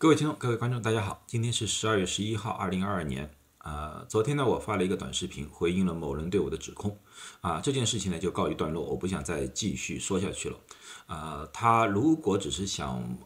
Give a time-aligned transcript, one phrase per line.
[0.00, 3.28] 各位听众、各位观众，大家好，今天是十二月十一号，二零二二年。
[3.64, 6.96] 呃，昨天呢，我发了一个短视频，回应了某人对我的指控。
[7.40, 10.56] 啊，这件事情呢就告一段落，我不想再继续说下去了。
[11.08, 13.18] 呃，他如果只是想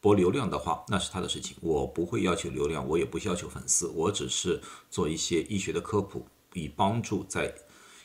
[0.00, 7.52] 博流量的话，那是他的事情，我不会要求流量，我也不要求粉丝，我只是做一些医学的科普，以帮助在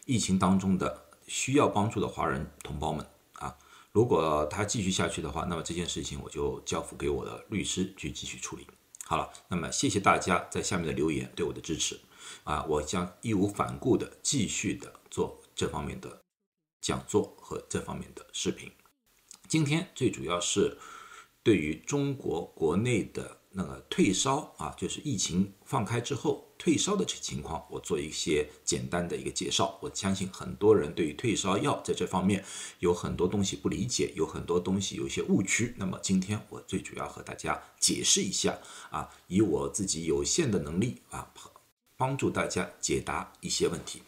[0.07, 3.05] 疫情当中的需要帮助的华人同胞们。
[3.95, 8.67] 如果他继续下去的话，那么这件事情我就交付给我的律师去继续处理。
[9.05, 11.97] 好了，那么谢谢大家在下面的留言对我的支持，
[12.43, 16.21] 啊，我将义无反顾的继续的做这方面的
[16.81, 18.69] 讲座和这方面的视频。
[19.47, 20.77] 今天最主要是
[21.41, 26.43] 对于中国国内的那个退烧啊，就是疫情放开之后。
[26.57, 29.77] 退烧的这情况，我做一些简单的一个介绍。
[29.81, 32.43] 我相信很多人对于退烧药在这方面
[32.79, 35.75] 有很多东西不理解，有很多东西有一些误区。
[35.77, 38.57] 那么今天我最主要和大家解释一下
[38.89, 41.29] 啊，以我自己有限的能力啊，
[41.97, 44.01] 帮助大家解答一些问题。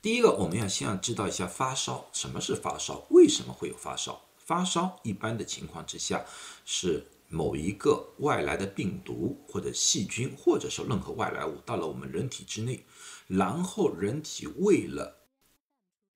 [0.00, 3.06] 第一个，我们要先要知道一下发烧，什么是发烧？
[3.10, 4.24] 为什么会有发烧？
[4.38, 6.24] 发烧一般的情况之下
[6.64, 7.06] 是。
[7.32, 12.84] 某一个外来的病毒或者细菌，或者说任何外来物到了我们人体之内，
[13.28, 15.20] 然后人体为了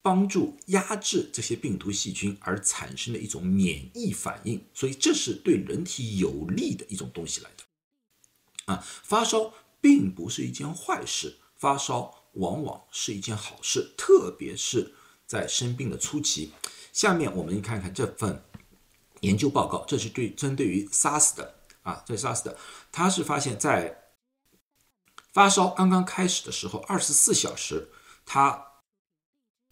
[0.03, 8.75] 帮助压制这些病毒细菌而产生的一种免疫反应，所以这是对人体有利的一种东西来的。
[8.75, 14.93] 啊，发烧并不是一件坏事，发烧往往是一件好事，特别是
[15.27, 16.51] 在生病的初期。
[16.93, 18.43] 下面我们看看这份。
[19.25, 22.57] 研究报告，这是对针对于 SARS 的啊，这 SARS 的，
[22.93, 24.05] 他是发现，在
[25.33, 27.89] 发烧刚刚开始的时候，二十四小时，
[28.25, 28.67] 它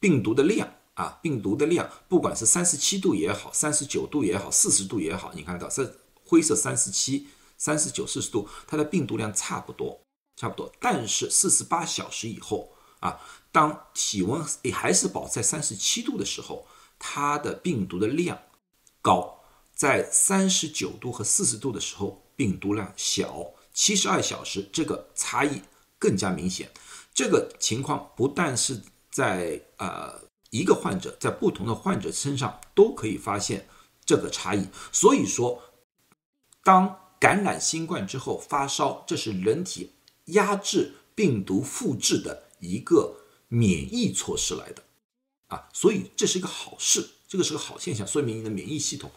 [0.00, 10.00] 病毒的量啊，病毒的量，不管是三十七度也好，三十九度也好，四十度也好，你看到这灰色三十七、三十九、四十度，它的病毒量差不多，
[10.36, 10.72] 差不多。
[10.80, 13.20] 但是四十八小时以后啊，
[13.52, 16.66] 当体温也还是保持在三十七度的时候，
[16.98, 18.36] 它的病毒的量
[19.00, 19.41] 高。
[19.74, 25.60] 在三十九度和四十度的时候，病毒量小；七十二小时，这个差异
[25.98, 26.70] 更加明显。
[27.14, 33.68] 这个情况不但是在呃一个患者，在不同的患者身上都可以发现
[34.04, 34.66] 这个差异。
[34.92, 35.62] 所以说，
[36.62, 39.92] 当感染新冠之后发烧，这是人体
[40.26, 43.16] 压制病毒复制的一个
[43.48, 44.82] 免疫措施来的
[45.48, 49.10] 啊，所以这是一个好事，这个是个好现象，说明你的免疫系统。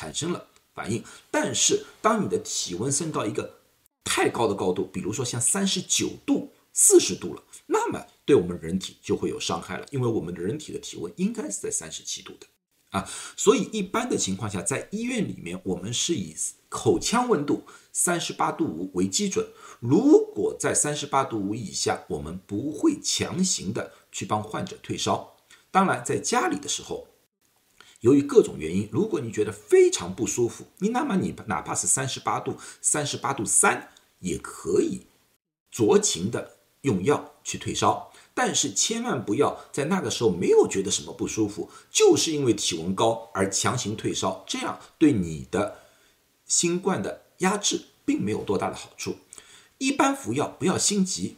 [0.00, 3.58] 产生了反应，但是当你的体温升到一个
[4.02, 12.46] 太高的高度，比如说像三十九度、四十度了，那么对我们人体就会有伤害了，因为我们的人体的体温应该是在三十七度的
[12.92, 13.06] 啊，
[13.36, 16.34] 所以一般的情况下，在医院里面，我们是以
[16.70, 19.46] 口腔温度三十八度五为基准，
[19.80, 25.36] 如果在三十八度五以下，我们不会强行的去帮患者退烧。
[25.70, 27.06] 当然，在家里的时候。
[28.00, 33.90] 由于各种原因，如果你觉得非常不舒服，你那么你哪怕是三十八度、三十八度三
[34.20, 35.02] 也可以
[35.72, 45.80] 酌情的用药去退烧，但是千万不要在那个时候没有觉得什么不舒服，就是因为体温高而强行退烧，这样对你的
[46.46, 49.16] 新冠的压制并没有多大的好处。
[49.76, 51.36] 一般服药不要心急，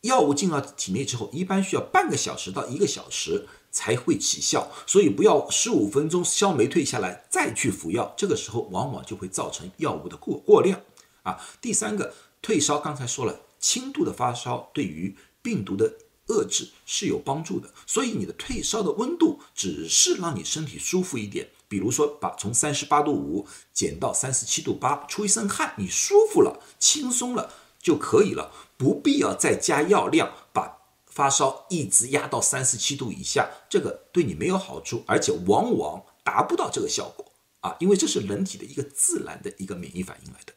[0.00, 3.46] 药物进到体内之后，一般需要半个小时到一个小时。
[3.72, 10.78] 才会起效，所以不要十五分钟烧没退下来再去服药，这个时候往往就会造成药物的过过量
[11.22, 11.40] 啊。
[11.60, 15.94] 第三个，退烧刚才说了，轻度的发烧对于病毒的
[16.28, 27.50] 遏制是有帮助的，所以你的退烧的温度只是让你身体舒服一点，比如说把从三十八度五减到三十七度八，出一身汗，你舒服了，轻松了
[27.80, 30.81] 就可以了，不必要再加药量把。
[31.14, 37.30] 发烧一直压到三十七度以下，这个对你没有好处，而且往往达不到这个效果
[37.60, 40.54] 啊，因为这是人体的一个自然的一个免疫反应来的。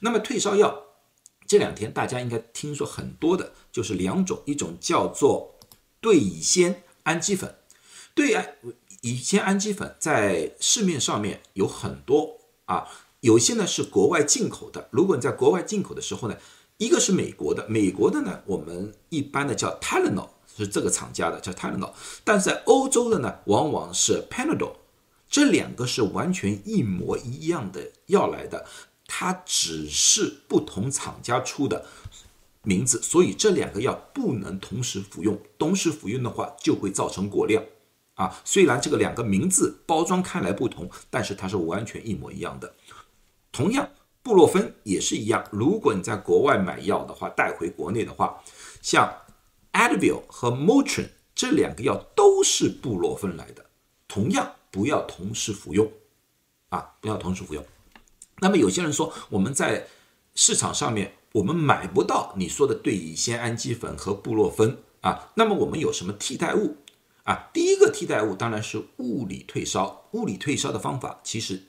[0.00, 0.82] 那么退烧药
[1.46, 5.58] 这两天大家应该听说很多的，就是两种，一种叫做
[6.00, 7.54] 对乙酰氨基酚，
[8.14, 8.56] 对氨
[9.02, 12.88] 乙酰氨基酚在市面上面有很多啊，
[13.20, 16.36] 有些呢是国外进口的，如果你在国外进口的时候呢。
[16.82, 21.92] 一个是美国的，美国的呢，我们一般的叫 Tylenol，是这个厂家的叫 Tylenol，
[22.24, 24.72] 但是在欧洲的呢，往往是 Panadol，
[25.28, 28.66] 这两个是完全一模一样的药来的，
[29.06, 31.86] 它只是不同厂家出的
[32.64, 37.62] 名字，所以这两个药不能同时服用，同时服用的话就会造成过量
[38.14, 38.40] 啊。
[38.44, 42.74] 虽然这个两个名字包装看来不同，但是它是完全一模一样的。
[43.52, 43.88] 同样，
[44.22, 45.44] 布洛芬也是一样。
[45.50, 48.42] 如果你在国外买药的话，带回国内的话，
[48.80, 49.12] 像
[49.72, 53.66] Advil 和 Motrin 这两个药都是布洛芬来的，
[54.06, 55.90] 同样不要同时服用
[56.68, 57.64] 啊，不要同时服用。
[58.40, 59.86] 那么有些人说，我们在
[60.34, 66.76] 市场上面我们买不到你说的对乙酰氨基酚和布洛芬啊，那么我们有什么替代物
[67.24, 67.50] 啊？
[67.52, 70.08] 第一个替代物当然是物理退烧。
[70.12, 71.62] 物理退烧的方法其实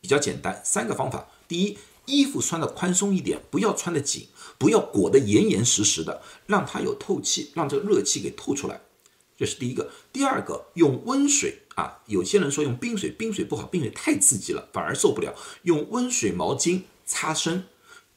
[0.00, 1.28] 比较简单，三个方法。
[1.46, 1.78] 第一，
[2.10, 4.28] 衣服穿的宽松一点，不要穿的紧，
[4.58, 8.80] 不要裹得严严实实的，让它有透气，让这个热气给透出来。
[9.36, 9.90] 这是第一个。
[10.12, 15.34] 第二个，用温水啊，有些人说用冰水，冰水不好，冰水太刺激了，反而受不了。
[15.62, 17.64] 用温水毛巾擦身，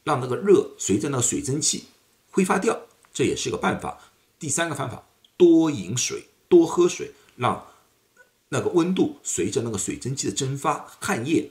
[0.04, 1.86] 让那个热随着那个水蒸气
[2.32, 2.82] 挥发掉，
[3.14, 4.12] 这也是个办法。
[4.38, 5.08] 第三个方法，
[5.38, 7.68] 多饮水，多喝水，让
[8.50, 11.50] 那个温度随着那个水蒸气的蒸发，汗液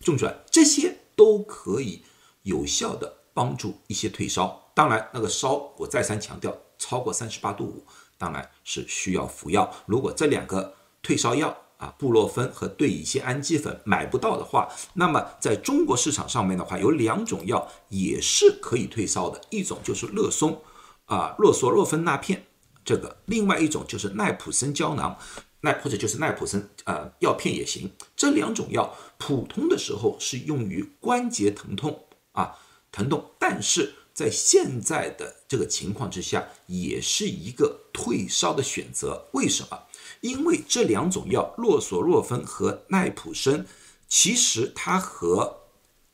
[0.00, 2.02] 种出来，这些都可以
[2.42, 4.70] 有效的帮助一些退烧。
[4.74, 7.84] 当然，那个烧我再三强调，超过三十八度五。
[8.16, 9.68] 当然是需要服药。
[9.86, 10.72] 如果这两个
[11.02, 20.62] 退烧药啊，布洛芬和对乙酰氨基酚买不到的话，那么在中国市场上面的话，有两种药也是可以退烧的，一种就是乐松
[21.06, 22.46] 啊，洛索洛芬钠片，
[22.84, 25.18] 这个；另外一种就是奈普生胶囊，
[25.64, 27.90] 奈或者就是奈普生呃药片也行。
[28.14, 32.56] 这两种药普通的时候是用于关节疼痛啊，
[32.92, 33.94] 疼痛，但是。
[34.14, 39.26] 在现在的这个情况之下，也是一个退烧的选择。
[39.32, 39.76] 为什么？
[40.20, 43.66] 因为这两种药，洛索洛芬和奈普生，
[44.06, 45.62] 其实它和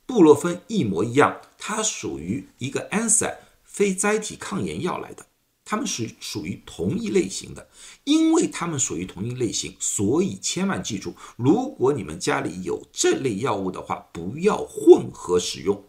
[0.06, 5.26] 布洛芬一模一样，它属于一个 NSA 非甾体抗炎药来的，
[5.70, 7.68] 它们是属于同一类型的。
[8.02, 15.84] 因为它们属于同一类型，所以千万记住，如果你们家里有这类药物的话，不要混合使用。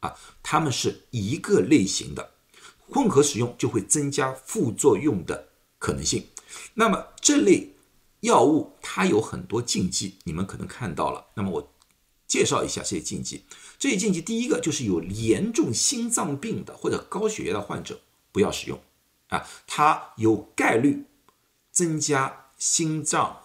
[0.00, 2.30] 啊，它们是一个类型的，
[2.88, 5.48] 混合使用就会增加副作用的
[5.78, 6.28] 可能性。
[6.72, 7.74] 那么这类
[8.20, 11.26] 药物它有很多禁忌，你们可能看到了。
[11.34, 11.72] 那么我
[12.26, 13.44] 介绍一下这些禁忌。
[13.78, 18.00] 这些禁忌第一个就是有严重心脏病的或者高血压的患者
[18.32, 18.80] 不要使用
[19.32, 21.06] 啊，它有概率
[21.72, 23.42] 增加心脏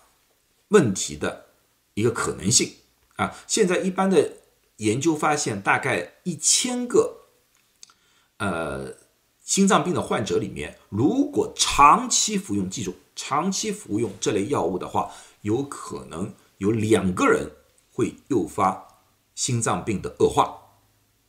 [0.67, 1.47] 问题的
[1.95, 2.75] 一个可能性
[3.15, 3.33] 啊。
[3.47, 4.33] 现在一般的。
[4.77, 7.25] 研究发现，大概一千个
[8.37, 8.93] 呃
[9.41, 15.11] 心脏病的患者里面，如果长期服用，记住长期服用这类药物的话，
[15.41, 17.49] 有可能有两个人
[17.91, 18.99] 会诱发
[19.33, 20.66] 心脏病的恶化。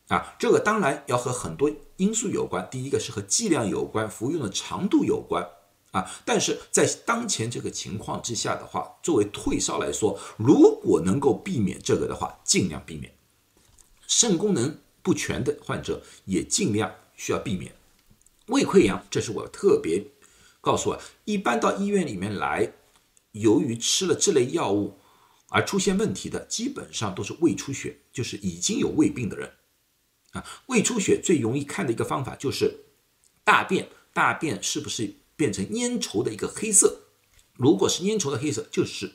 [0.08, 5.46] 啊，这个当然要和很多因素有关，第一个是和剂量有关，服用的长度有关。
[5.93, 13.14] 啊，但是在当前这个情况之下的话，作为退烧来说，如果能够避免这个的话，尽量避免。
[14.06, 17.75] 肾功能不全的患者也尽量需要避免
[18.49, 20.04] 胃溃疡，这是我特别
[20.61, 22.72] 告诉啊，一般到医院里面来，
[23.32, 24.99] 由于吃了这类药物
[25.49, 29.50] 而出现问题的，基本上都是胃出血，就是已经有胃病的人
[30.32, 30.44] 啊。
[30.66, 32.84] 胃出血最容易看的一个方法就是
[33.44, 37.00] 大便，大便是不是变成粘稠的一个黑色？
[37.54, 39.14] 如果是粘稠的黑色，就是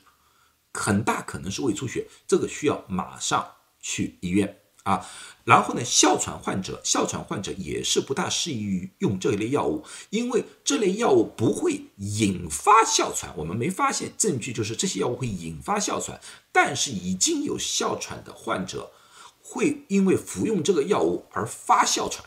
[0.74, 4.60] 很大可能是胃出血，这个需要马上去医院。
[4.84, 5.10] 啊，
[5.46, 16.20] 然后呢，哮喘患者，哮喘患者也是不大适宜于用这一类药物，因为这类药物不会引发哮喘，我们没发现证据就是这些药物会引发哮喘，
[16.52, 18.92] 但是已经有哮喘的患者
[19.44, 22.26] 会因为服用这个药物而发哮喘，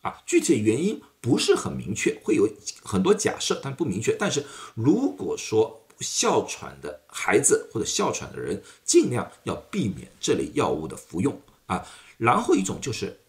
[0.00, 2.48] 啊，具体原因不是很明确，会有
[2.82, 4.16] 很多假设，但不明确。
[4.18, 11.40] 但是如果说哮喘的孩子或者哮喘的人，尽量要避免这类药物的服用。
[11.66, 11.86] 啊，
[12.16, 13.20] 然后一种就是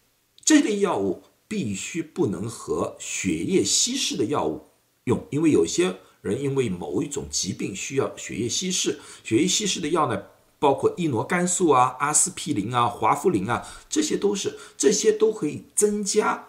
[0.42, 4.68] 这类药物必须不能和血液稀释的药物
[5.04, 10.22] 用，因为有些人因为某一种疾病需要血液稀释，血液稀释的药呢，
[10.60, 16.46] 包括异诺肝素啊、阿司匹林啊、华夫林啊，这些都是这些都可以增加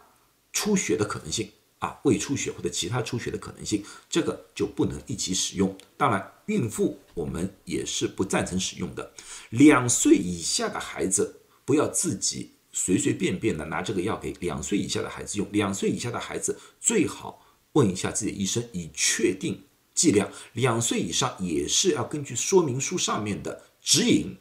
[0.54, 1.50] 出血的可能性
[1.80, 5.76] 啊，胃出血或者其他出血的可能性，这个就不能一起使用。
[5.98, 9.12] 当然，孕妇我们也是不赞成使用的，
[9.50, 11.38] 两岁以下的孩子。
[11.64, 19.64] 不要自己随随便便的拿这个药给两岁以下的孩子用，两岁以下的孩子最好问一下自己的医生，以确定
[19.94, 20.30] 剂量。
[20.54, 24.38] 两岁以上也是要根据说明书上面的指引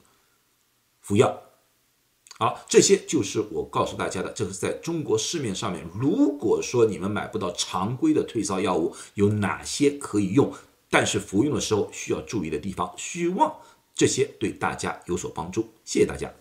[1.00, 1.42] 服药。
[2.38, 10.50] 好，这些就是我告诉大家的，这是在中国市面上面，如果说你们买不到常规的退烧药物，有哪些可以用，
[10.88, 12.94] 但是服用的时候需要注意的地方。
[12.96, 13.54] 希望
[13.94, 16.32] 这些对大家有所帮助，谢谢大家。